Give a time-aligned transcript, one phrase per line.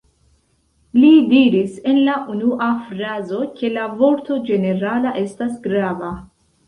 [1.01, 6.11] Li diris en la unua frazo, ke la vorto ĝenerala estas grava.